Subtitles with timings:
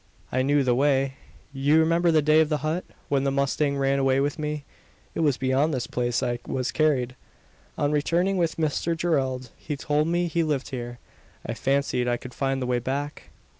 [0.31, 1.13] I knew the way.
[1.53, 4.65] You remember the day of the hunt when the mustang ran away with me.
[5.13, 7.15] It was beyond this place I was carried.
[7.77, 10.97] On returning with Mr Gerald, he told me he lived here.
[11.45, 13.29] I fancied I could find the way back."